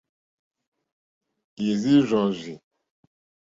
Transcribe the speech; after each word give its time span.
Ì 1.65 1.67
rzí 1.77 1.95
rzɔ́rzí. 2.07 2.53